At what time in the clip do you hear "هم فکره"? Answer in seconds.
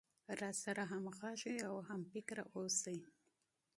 1.87-2.43